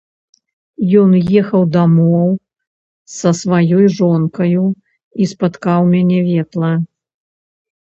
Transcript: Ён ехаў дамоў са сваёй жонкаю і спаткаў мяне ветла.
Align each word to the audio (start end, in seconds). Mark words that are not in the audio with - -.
Ён 1.01 1.11
ехаў 1.41 1.63
дамоў 1.75 2.31
са 3.17 3.29
сваёй 3.41 3.85
жонкаю 3.99 4.65
і 4.73 5.23
спаткаў 5.35 5.81
мяне 5.93 6.19
ветла. 6.35 6.73